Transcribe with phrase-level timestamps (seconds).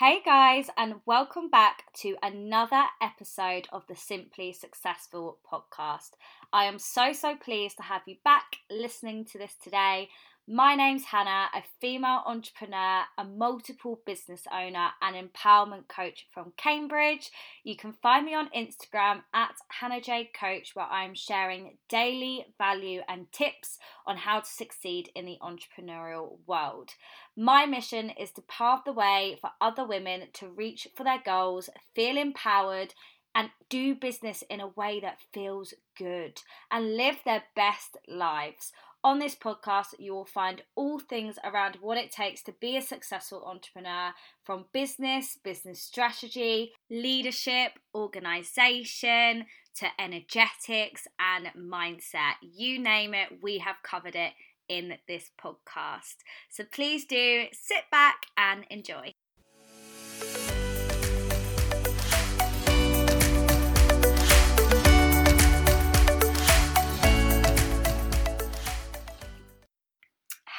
[0.00, 6.12] Hey guys, and welcome back to another episode of the Simply Successful podcast.
[6.54, 10.08] I am so, so pleased to have you back listening to this today.
[10.52, 17.30] My name's Hannah, a female entrepreneur, a multiple business owner, and empowerment coach from Cambridge.
[17.62, 23.02] You can find me on Instagram at Hannah Jade Coach, where I'm sharing daily value
[23.08, 26.90] and tips on how to succeed in the entrepreneurial world.
[27.36, 31.70] My mission is to pave the way for other women to reach for their goals,
[31.94, 32.92] feel empowered,
[33.34, 36.40] and do business in a way that feels good
[36.70, 38.72] and live their best lives.
[39.02, 42.82] On this podcast, you will find all things around what it takes to be a
[42.82, 44.12] successful entrepreneur
[44.44, 49.46] from business, business strategy, leadership, organization,
[49.76, 52.34] to energetics and mindset.
[52.42, 54.32] You name it, we have covered it
[54.68, 56.16] in this podcast.
[56.50, 59.14] So please do sit back and enjoy.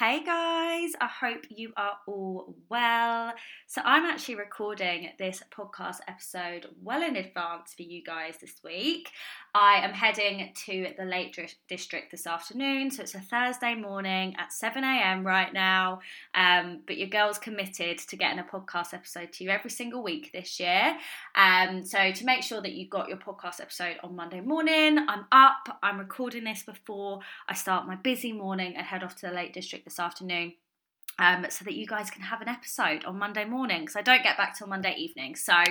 [0.02, 3.34] Hey guys, I hope you are all well.
[3.68, 9.12] So, I'm actually recording this podcast episode well in advance for you guys this week.
[9.54, 14.52] I am heading to the Lake District this afternoon, so it's a Thursday morning at
[14.52, 15.24] 7 a.m.
[15.24, 16.00] right now.
[16.34, 20.32] Um, but your girl's committed to getting a podcast episode to you every single week
[20.34, 20.98] this year.
[21.36, 25.26] Um, so, to make sure that you got your podcast episode on Monday morning, I'm
[25.32, 29.34] up, I'm recording this before I start my busy morning and head off to the
[29.34, 30.54] Lake District this afternoon.
[31.20, 34.24] Um, so that you guys can have an episode on Monday morning because I don't
[34.24, 35.36] get back till Monday evening.
[35.36, 35.62] So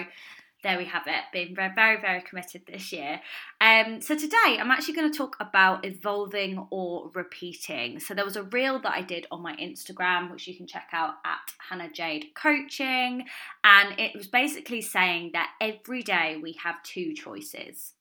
[0.62, 1.22] there we have it.
[1.32, 3.22] Been very, very, very committed this year.
[3.60, 7.98] Um, so today I'm actually going to talk about evolving or repeating.
[8.00, 10.90] So there was a reel that I did on my Instagram, which you can check
[10.92, 13.24] out at Hannah Jade Coaching,
[13.64, 17.94] and it was basically saying that every day we have two choices.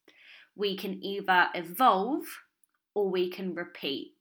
[0.57, 2.25] We can either evolve
[2.93, 4.15] or we can repeat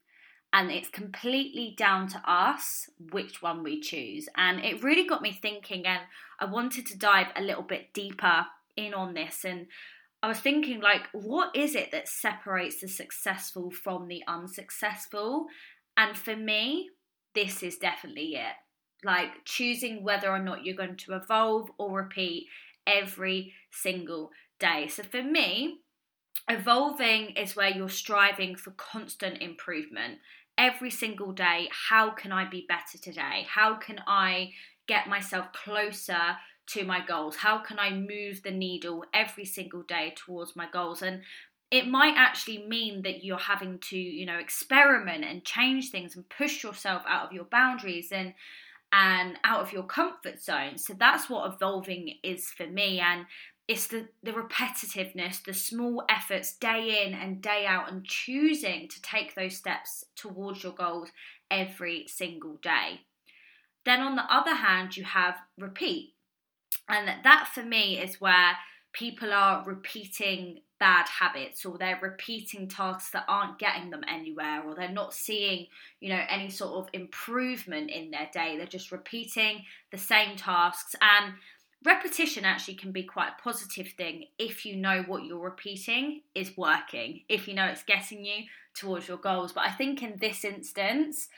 [0.53, 4.29] and it's completely down to us which one we choose.
[4.37, 6.01] And it really got me thinking, and
[6.41, 9.45] I wanted to dive a little bit deeper in on this.
[9.45, 9.67] And
[10.23, 15.47] I was thinking, like, what is it that separates the successful from the unsuccessful?
[15.97, 16.91] And for me,
[17.35, 18.55] this is definitely it.
[19.05, 22.47] Like, choosing whether or not you're going to evolve or repeat
[22.87, 24.89] every single day.
[24.89, 25.81] So for me,
[26.49, 30.19] Evolving is where you're striving for constant improvement
[30.57, 31.69] every single day.
[31.89, 33.47] How can I be better today?
[33.49, 34.53] How can I
[34.87, 36.37] get myself closer
[36.69, 37.37] to my goals?
[37.37, 41.03] How can I move the needle every single day towards my goals?
[41.03, 41.21] And
[41.71, 46.29] it might actually mean that you're having to, you know, experiment and change things and
[46.31, 48.33] push yourself out of your boundaries and
[48.91, 50.79] and out of your comfort zone.
[50.79, 53.01] So that's what evolving is for me.
[53.01, 53.27] And
[53.69, 59.03] it's the, the repetitiveness, the small efforts day in and day out, and choosing to
[59.03, 61.11] take those steps towards your goals
[61.51, 63.03] every single day.
[63.85, 66.15] Then, on the other hand, you have repeat.
[66.89, 68.57] And that for me is where
[68.93, 74.75] people are repeating bad habits or they're repeating tasks that aren't getting them anywhere or
[74.75, 75.67] they're not seeing
[76.01, 80.95] you know any sort of improvement in their day they're just repeating the same tasks
[81.01, 81.35] and
[81.85, 86.57] repetition actually can be quite a positive thing if you know what you're repeating is
[86.57, 88.45] working, if you know it's getting you
[88.75, 89.53] towards your goals.
[89.53, 91.29] But I think in this instance,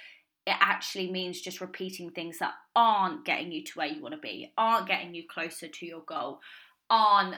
[0.47, 4.21] it actually means just repeating things that aren't getting you to where you want to
[4.21, 6.41] be, aren't getting you closer to your goal,
[6.89, 7.37] aren't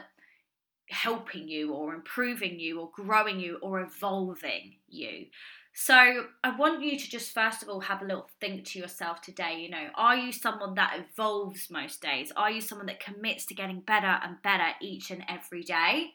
[0.89, 5.25] helping you or improving you or growing you or evolving you.
[5.73, 5.95] So
[6.43, 9.59] I want you to just first of all have a little think to yourself today.
[9.59, 12.31] You know, are you someone that evolves most days?
[12.35, 16.11] Are you someone that commits to getting better and better each and every day?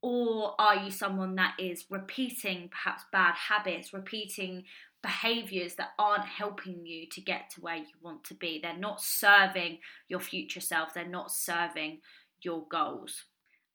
[0.00, 4.64] Or are you someone that is repeating perhaps bad habits, repeating
[5.02, 8.60] behaviors that aren't helping you to get to where you want to be?
[8.62, 12.00] They're not serving your future self, they're not serving
[12.42, 13.24] your goals.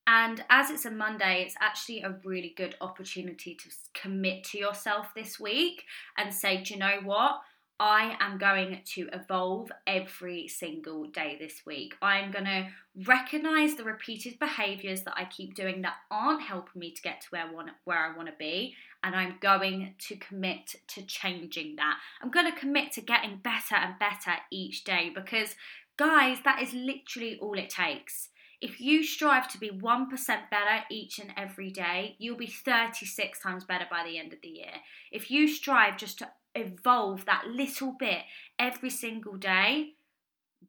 [0.08, 5.14] And as it's a Monday, it's actually a really good opportunity to commit to yourself
[5.16, 5.84] this week
[6.18, 7.42] and say, do you know what?
[7.78, 11.96] I am going to evolve every single day this week.
[12.02, 12.68] I'm going to
[13.06, 17.28] recognize the repeated behaviors that I keep doing that aren't helping me to get to
[17.32, 21.76] where I want where I want to be, and I'm going to commit to changing
[21.76, 21.98] that.
[22.22, 25.56] I'm going to commit to getting better and better each day because
[25.98, 28.30] guys, that is literally all it takes.
[28.62, 30.10] If you strive to be 1%
[30.50, 34.50] better each and every day, you'll be 36 times better by the end of the
[34.50, 34.74] year.
[35.12, 38.22] If you strive just to evolve that little bit
[38.58, 39.96] every single day,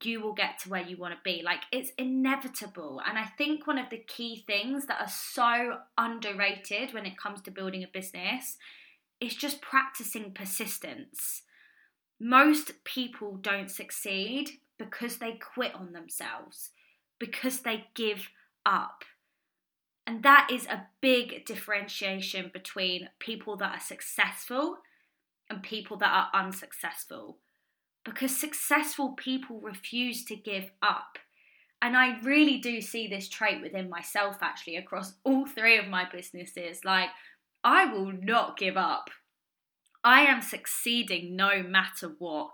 [0.03, 1.43] you will get to where you want to be.
[1.43, 3.01] Like it's inevitable.
[3.07, 7.41] And I think one of the key things that are so underrated when it comes
[7.43, 8.59] to building a business
[9.21, 11.43] is just practicing persistence.
[12.21, 16.71] Most people don't succeed because they quit on themselves,
[17.19, 18.29] because they give
[18.65, 19.05] up.
[20.07, 24.79] And that is a big differentiation between people that are successful
[25.51, 27.39] and people that are unsuccessful.
[28.05, 31.19] Because successful people refuse to give up.
[31.83, 36.07] And I really do see this trait within myself actually across all three of my
[36.11, 36.85] businesses.
[36.85, 37.11] Like,
[37.65, 39.11] I will not give up.
[40.05, 42.51] I am succeeding no matter what.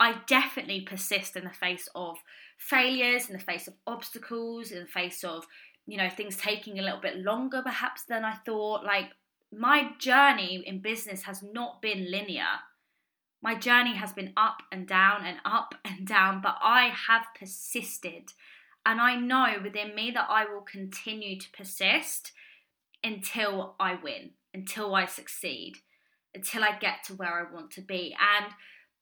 [0.00, 2.18] I definitely persist in the face of
[2.56, 5.46] failures, in the face of obstacles, in the face of,
[5.86, 8.84] you know, things taking a little bit longer perhaps than I thought.
[8.84, 9.10] Like,
[9.52, 12.60] my journey in business has not been linear.
[13.40, 18.32] My journey has been up and down and up and down, but I have persisted.
[18.86, 22.32] And I know within me that I will continue to persist
[23.02, 25.76] until I win, until I succeed,
[26.34, 28.16] until I get to where I want to be.
[28.18, 28.52] And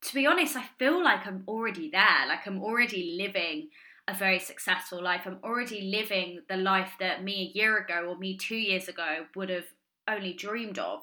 [0.02, 2.26] to be honest, I feel like I'm already there.
[2.28, 3.69] Like I'm already living
[4.08, 5.22] a very successful life.
[5.26, 9.26] I'm already living the life that me a year ago or me two years ago
[9.34, 9.66] would have
[10.08, 11.02] only dreamed of.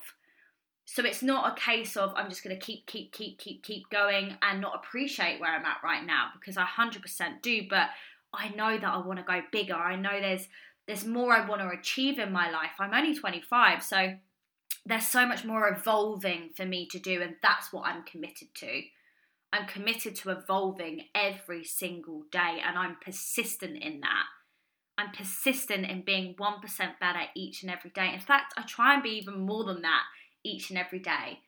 [0.85, 3.89] So it's not a case of I'm just going to keep, keep, keep, keep, keep
[3.89, 7.63] going and not appreciate where I'm at right now because I 100% do.
[7.69, 7.89] But
[8.33, 9.75] I know that I want to go bigger.
[9.75, 10.47] I know there's
[10.85, 12.71] there's more I want to achieve in my life.
[12.77, 14.15] I'm only 25, so
[14.85, 18.81] there's so much more evolving for me to do, and that's what I'm committed to.
[19.53, 24.25] I'm committed to evolving every single day, and I'm persistent in that.
[24.97, 28.11] I'm persistent in being 1% better each and every day.
[28.13, 30.03] In fact, I try and be even more than that
[30.43, 31.39] each and every day.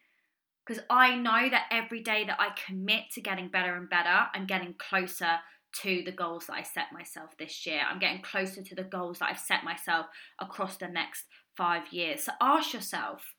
[0.66, 4.48] Because I know that every day that I commit to getting better and better, I'm
[4.48, 5.40] getting closer
[5.82, 7.82] to the goals that I set myself this year.
[7.88, 10.08] I'm getting closer to the goals that I've set myself
[10.40, 12.24] across the next five years.
[12.24, 13.34] So ask yourself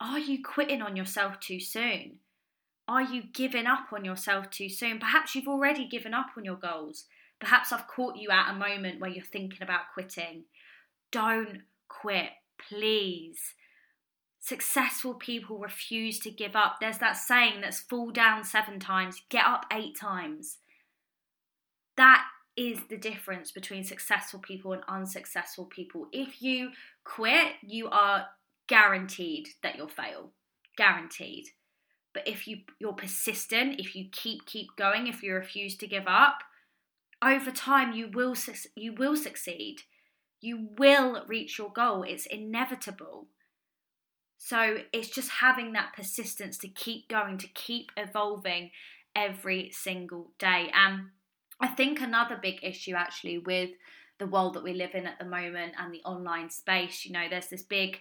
[0.00, 2.18] are you quitting on yourself too soon?
[2.88, 4.98] Are you giving up on yourself too soon?
[4.98, 7.04] Perhaps you've already given up on your goals.
[7.38, 10.44] Perhaps I've caught you at a moment where you're thinking about quitting.
[11.12, 12.30] Don't quit,
[12.68, 13.54] please.
[14.40, 16.78] Successful people refuse to give up.
[16.80, 20.58] There's that saying that's fall down seven times, get up eight times.
[21.96, 22.24] That
[22.56, 26.08] is the difference between successful people and unsuccessful people.
[26.12, 26.70] If you
[27.04, 28.26] quit, you are
[28.68, 30.32] guaranteed that you'll fail.
[30.76, 31.48] Guaranteed.
[32.14, 36.06] But if you you're persistent, if you keep keep going, if you refuse to give
[36.06, 36.42] up,
[37.22, 38.34] over time you will
[38.76, 39.82] you will succeed.
[40.40, 42.02] You will reach your goal.
[42.02, 43.28] It's inevitable.
[44.38, 48.72] So it's just having that persistence to keep going, to keep evolving
[49.14, 50.70] every single day.
[50.74, 51.10] And
[51.60, 53.70] I think another big issue actually with
[54.22, 57.26] the world that we live in at the moment and the online space, you know,
[57.28, 57.98] there's this big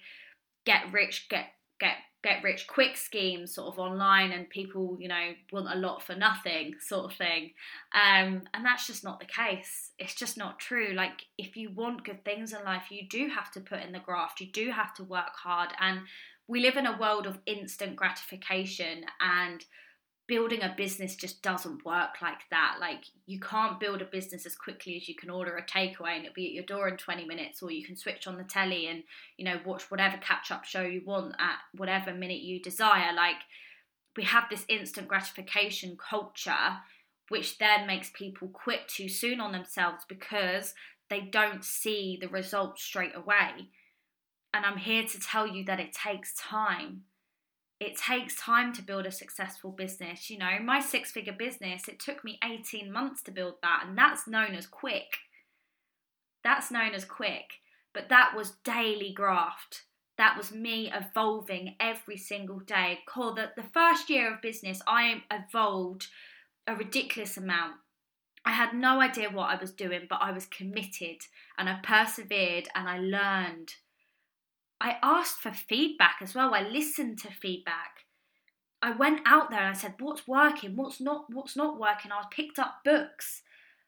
[0.66, 1.46] get rich, get
[1.80, 6.04] get get rich quick schemes sort of online and people you know want a lot
[6.04, 7.54] for nothing sort of thing.
[7.96, 9.94] Um, and that's just not the case.
[9.98, 10.94] It's just not true.
[10.94, 14.00] Like if you want good things in life you do have to put in the
[14.00, 14.40] graft.
[14.40, 15.70] You do have to work hard.
[15.80, 16.02] And
[16.48, 19.66] we live in a world of instant gratification and
[20.32, 22.78] building a business just doesn't work like that.
[22.80, 26.24] Like you can't build a business as quickly as you can order a takeaway and
[26.24, 28.88] it'll be at your door in 20 minutes, or you can switch on the telly
[28.88, 29.04] and
[29.36, 33.14] you know watch whatever catch-up show you want at whatever minute you desire.
[33.14, 33.42] Like
[34.16, 36.78] we have this instant gratification culture,
[37.28, 40.74] which then makes people quit too soon on themselves because
[41.10, 43.68] they don't see the results straight away.
[44.54, 47.02] And I'm here to tell you that it takes time
[47.82, 50.30] it takes time to build a successful business.
[50.30, 53.98] You know, my six figure business, it took me 18 months to build that, and
[53.98, 55.18] that's known as quick.
[56.44, 57.54] That's known as quick,
[57.92, 59.86] but that was daily graft.
[60.20, 63.00] That was me evolving every single day.
[63.08, 66.08] Call the, the first year of business, I evolved
[66.68, 67.78] a ridiculous amount.
[68.46, 71.22] I had no idea what I was doing, but I was committed
[71.58, 73.74] and I persevered and I learned
[74.82, 76.56] I asked for feedback as well.
[76.56, 78.06] I listened to feedback.
[78.82, 80.76] I went out there and I said, "What's working?
[80.76, 81.30] What's not?
[81.30, 83.44] What's not working?" I picked up books.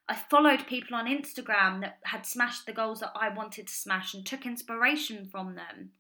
[0.08, 4.14] I followed people on Instagram that had smashed the goals that I wanted to smash
[4.14, 5.94] and took inspiration from them.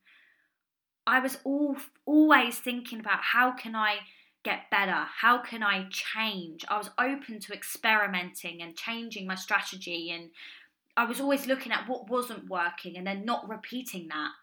[1.07, 4.01] I was all always thinking about how can I
[4.43, 5.07] get better?
[5.21, 6.65] How can I change?
[6.69, 10.29] I was open to experimenting and changing my strategy and
[10.95, 14.33] I was always looking at what wasn't working and then not repeating that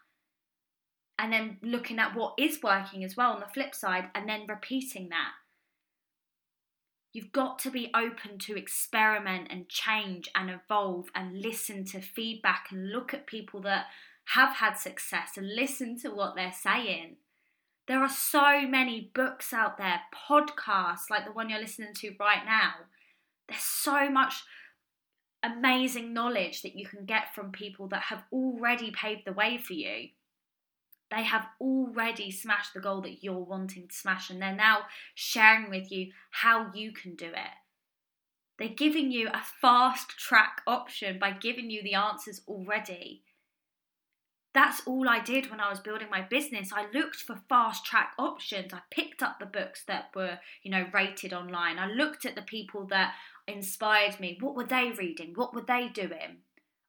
[1.21, 4.47] and then looking at what is working as well on the flip side and then
[4.47, 5.33] repeating that.
[7.13, 12.69] You've got to be open to experiment and change and evolve and listen to feedback
[12.71, 13.85] and look at people that
[14.33, 17.17] have had success and listen to what they're saying.
[17.87, 22.45] There are so many books out there, podcasts like the one you're listening to right
[22.45, 22.73] now.
[23.47, 24.41] There's so much
[25.43, 29.73] amazing knowledge that you can get from people that have already paved the way for
[29.73, 30.09] you.
[31.11, 35.69] They have already smashed the goal that you're wanting to smash, and they're now sharing
[35.69, 37.57] with you how you can do it.
[38.57, 43.23] They're giving you a fast track option by giving you the answers already.
[44.53, 46.71] That's all I did when I was building my business.
[46.73, 48.73] I looked for fast track options.
[48.73, 51.79] I picked up the books that were, you know, rated online.
[51.79, 53.15] I looked at the people that
[53.47, 54.37] inspired me.
[54.39, 55.33] What were they reading?
[55.35, 56.43] What were they doing?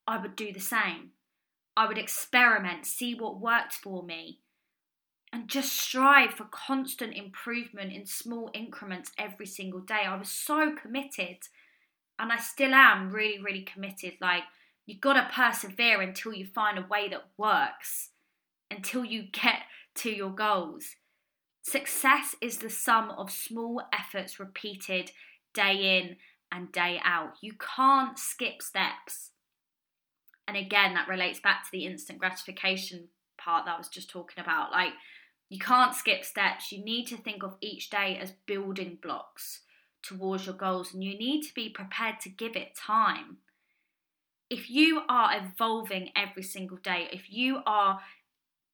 [0.06, 1.12] I would do the same.
[1.76, 4.40] I would experiment, see what worked for me,
[5.32, 10.02] and just strive for constant improvement in small increments every single day.
[10.06, 11.38] I was so committed,
[12.18, 14.14] and I still am really, really committed.
[14.20, 14.42] Like,
[14.84, 18.10] you've got to persevere until you find a way that works,
[18.70, 19.62] until you get
[19.96, 20.96] to your goals.
[21.62, 25.12] Success is the sum of small efforts repeated
[25.54, 26.16] day in
[26.50, 27.34] and day out.
[27.40, 29.31] You can't skip steps.
[30.54, 34.42] And again, that relates back to the instant gratification part that I was just talking
[34.42, 34.70] about.
[34.70, 34.92] Like,
[35.48, 36.70] you can't skip steps.
[36.70, 39.60] You need to think of each day as building blocks
[40.02, 43.38] towards your goals, and you need to be prepared to give it time.
[44.50, 48.00] If you are evolving every single day, if you are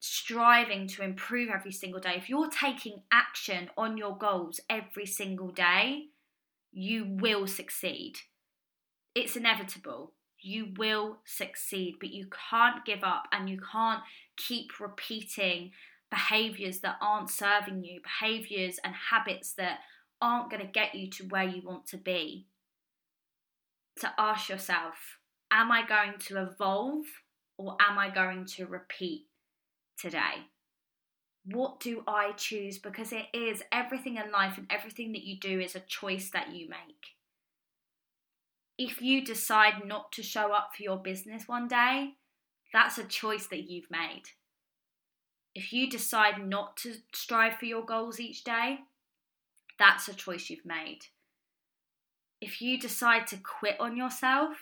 [0.01, 5.51] striving to improve every single day, if you're taking action on your goals every single
[5.51, 6.07] day,
[6.73, 8.17] you will succeed.
[9.15, 10.11] It's inevitable.
[10.41, 14.01] You will succeed, but you can't give up and you can't
[14.37, 15.71] keep repeating
[16.09, 19.79] behaviors that aren't serving you, behaviors and habits that
[20.21, 22.47] aren't going to get you to where you want to be.
[23.99, 25.19] To ask yourself,
[25.51, 27.05] am I going to evolve
[27.57, 29.27] or am I going to repeat
[29.97, 30.47] today?
[31.45, 32.77] What do I choose?
[32.77, 36.53] Because it is everything in life and everything that you do is a choice that
[36.53, 37.18] you make.
[38.81, 42.13] If you decide not to show up for your business one day,
[42.71, 44.23] that's a choice that you've made.
[45.53, 48.79] If you decide not to strive for your goals each day,
[49.77, 50.99] that's a choice you've made.
[52.39, 54.53] If you decide to quit on yourself,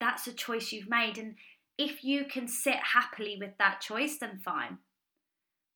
[0.00, 1.16] that's a choice you've made.
[1.16, 1.36] And
[1.78, 4.78] if you can sit happily with that choice, then fine.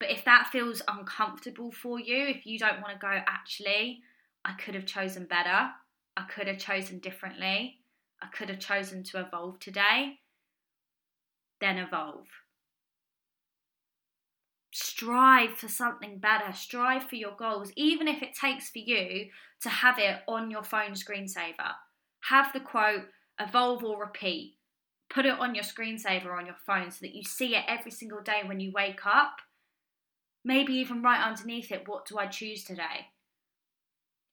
[0.01, 4.01] But if that feels uncomfortable for you, if you don't want to go, actually,
[4.45, 5.71] I could have chosen better,
[6.21, 7.79] I could have chosen differently,
[8.23, 10.19] I could have chosen to evolve today,
[11.61, 12.27] then evolve.
[14.73, 19.31] Strive for something better, strive for your goals, even if it takes for you
[19.63, 21.73] to have it on your phone screensaver.
[22.29, 23.07] Have the quote,
[23.41, 24.59] evolve or repeat.
[25.09, 28.21] Put it on your screensaver on your phone so that you see it every single
[28.21, 29.39] day when you wake up
[30.45, 33.09] Maybe even write underneath it, what do I choose today?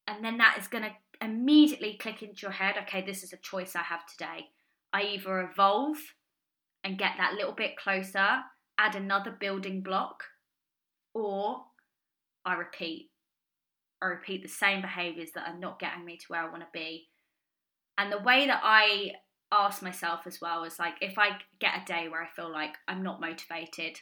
[0.07, 3.37] And then that is going to immediately click into your head okay, this is a
[3.37, 4.47] choice I have today.
[4.93, 5.97] I either evolve
[6.83, 8.39] and get that little bit closer,
[8.77, 10.23] add another building block,
[11.13, 11.63] or
[12.45, 13.09] I repeat.
[14.01, 16.67] I repeat the same behaviors that are not getting me to where I want to
[16.71, 17.07] be.
[17.97, 19.13] And the way that I
[19.51, 22.75] ask myself as well is like, if I get a day where I feel like
[22.87, 23.99] I'm not motivated,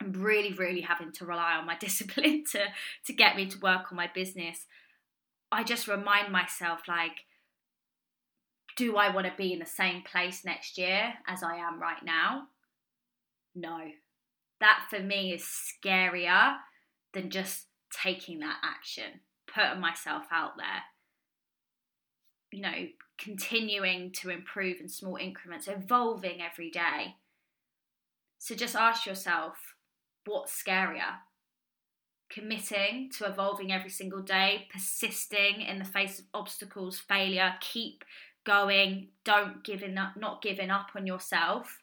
[0.00, 2.66] I'm really, really having to rely on my discipline to
[3.06, 4.66] to get me to work on my business.
[5.52, 7.24] I just remind myself like,
[8.76, 12.02] do I want to be in the same place next year as I am right
[12.04, 12.48] now?
[13.54, 13.78] No.
[14.60, 16.56] That for me is scarier
[17.12, 19.20] than just taking that action,
[19.52, 20.82] putting myself out there.
[22.52, 22.86] You know,
[23.18, 27.16] continuing to improve in small increments, evolving every day.
[28.38, 29.74] So just ask yourself
[30.26, 31.18] what's scarier?
[32.30, 38.04] Committing to evolving every single day, persisting in the face of obstacles, failure, keep
[38.44, 41.82] going, don't giving up, not giving up on yourself,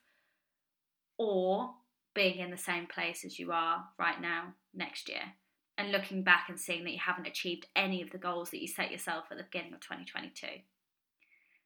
[1.18, 1.72] or
[2.13, 5.34] being in the same place as you are right now next year
[5.77, 8.68] and looking back and seeing that you haven't achieved any of the goals that you
[8.68, 10.48] set yourself at the beginning of 2022.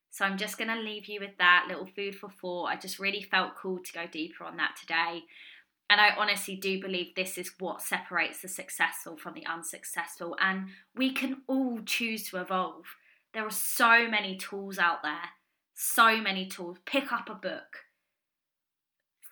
[0.09, 2.65] So I'm just going to leave you with that little food for thought.
[2.65, 5.23] I just really felt cool to go deeper on that today.
[5.91, 10.37] And I honestly do believe this is what separates the successful from the unsuccessful.
[10.39, 12.85] And we can all choose to evolve.
[13.33, 15.31] There are so many tools out there,
[15.73, 16.77] so many tools.
[16.85, 17.79] Pick up a book,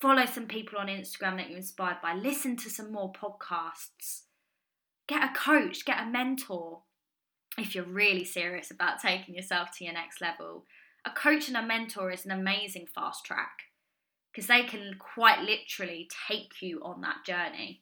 [0.02, 4.24] follow some people on Instagram that you're inspired by, listen to some more podcasts,
[5.08, 6.82] get a coach, get a mentor.
[7.58, 10.66] if you're really serious about taking yourself to your next level,
[11.06, 13.69] a coach and a mentor is an amazing fast track
[14.40, 17.82] because they can quite literally take you on that journey.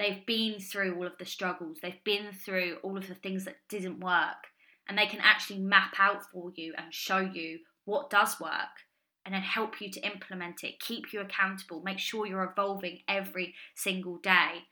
[0.00, 3.58] They've been through all of the struggles, they've been through all of the things that
[3.68, 4.48] didn't work,
[4.88, 8.82] and they can actually map out for you and show you what does work
[9.24, 13.54] and then help you to implement it, keep you accountable, make sure you're evolving every
[13.76, 14.64] single day.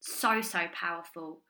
[0.00, 1.40] So, so powerful.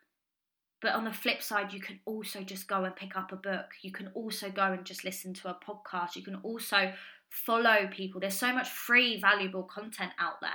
[0.80, 3.72] But on the flip side, you can also just go and pick up a book.
[3.82, 6.14] You can also go and just listen to a podcast.
[6.14, 6.92] You can also
[7.28, 8.20] follow people.
[8.20, 10.50] There's so much free, valuable content out there.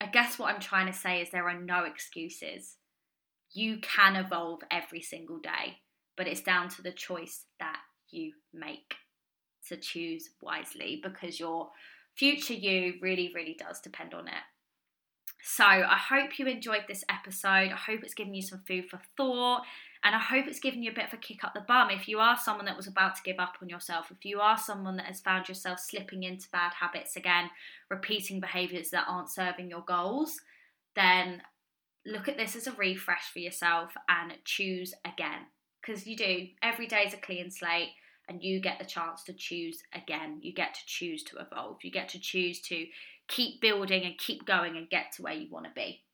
[0.00, 2.76] I guess what I'm trying to say is there are no excuses.
[3.52, 5.78] You can evolve every single day,
[6.16, 7.78] but it's down to the choice that
[8.10, 8.94] you make
[9.68, 11.70] to choose wisely because your
[12.14, 14.34] future you really, really does depend on it.
[15.42, 17.70] So I hope you enjoyed this episode.
[17.72, 19.62] I hope it's given you some food for thought.
[20.06, 21.90] And I hope it's given you a bit of a kick up the bum.
[21.90, 24.56] If you are someone that was about to give up on yourself, if you are
[24.56, 27.50] someone that has found yourself slipping into bad habits again,
[27.90, 30.40] repeating behaviors that aren't serving your goals,
[30.94, 31.42] then
[32.06, 35.46] look at this as a refresh for yourself and choose again.
[35.84, 36.46] Because you do.
[36.62, 37.90] Every day is a clean slate
[38.28, 40.38] and you get the chance to choose again.
[40.40, 41.78] You get to choose to evolve.
[41.82, 42.86] You get to choose to
[43.26, 46.04] keep building and keep going and get to where you want to be.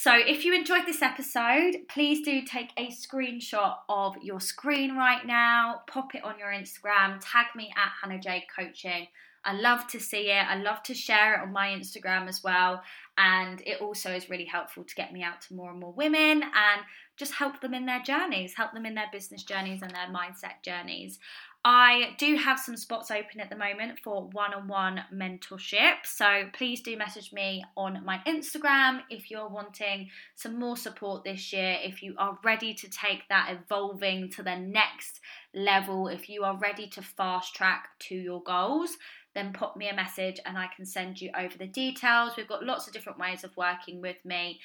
[0.00, 5.26] So, if you enjoyed this episode, please do take a screenshot of your screen right
[5.26, 9.08] now, pop it on your Instagram, tag me at Hannah Jade Coaching.
[9.44, 10.46] I love to see it.
[10.46, 12.80] I love to share it on my Instagram as well.
[13.16, 16.44] And it also is really helpful to get me out to more and more women
[16.44, 16.82] and
[17.16, 20.62] just help them in their journeys, help them in their business journeys and their mindset
[20.64, 21.18] journeys.
[21.64, 25.96] I do have some spots open at the moment for one on one mentorship.
[26.04, 31.52] So please do message me on my Instagram if you're wanting some more support this
[31.52, 35.20] year, if you are ready to take that evolving to the next
[35.52, 38.96] level, if you are ready to fast track to your goals
[39.38, 42.32] then pop me a message and I can send you over the details.
[42.36, 44.60] We've got lots of different ways of working with me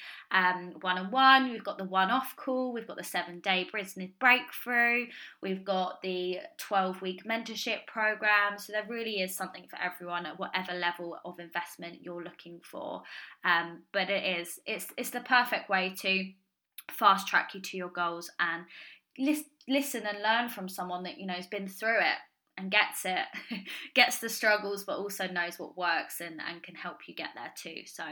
[0.80, 1.50] one on one.
[1.50, 5.06] We've got the one off call, we've got the seven day business breakthrough,
[5.40, 8.58] we've got the 12 week mentorship program.
[8.58, 13.02] So there really is something for everyone at whatever level of investment you're looking for.
[13.44, 16.30] Um, but it is, it's, it's the perfect way to
[16.90, 18.64] fast track you to your goals and
[19.68, 22.18] listen and learn from someone that you know has been through it
[22.56, 23.26] and gets it,
[23.94, 27.52] gets the struggles, but also knows what works and, and can help you get there
[27.56, 27.82] too.
[27.86, 28.04] So,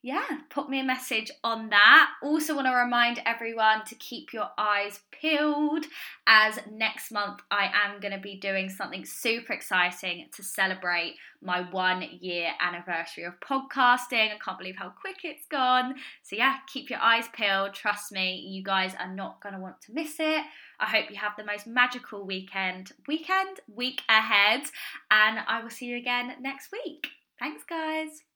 [0.00, 2.10] yeah, put me a message on that.
[2.22, 5.86] Also, want to remind everyone to keep your eyes peeled
[6.26, 11.62] as next month I am going to be doing something super exciting to celebrate my
[11.72, 14.32] one year anniversary of podcasting.
[14.32, 15.96] I can't believe how quick it's gone.
[16.22, 17.74] So, yeah, keep your eyes peeled.
[17.74, 20.44] Trust me, you guys are not going to want to miss it.
[20.78, 24.62] I hope you have the most magical weekend, weekend, week ahead,
[25.10, 27.08] and I will see you again next week.
[27.40, 28.27] Thanks, guys.